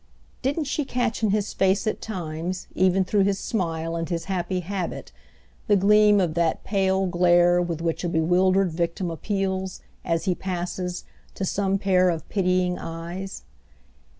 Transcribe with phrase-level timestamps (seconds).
[0.41, 4.61] Didn't she catch in his face at times, even through his smile and his happy
[4.61, 5.11] habit,
[5.67, 11.03] the gleam of that pale glare with which a bewildered victim appeals, as he passes,
[11.35, 13.43] to some pair of pitying eyes?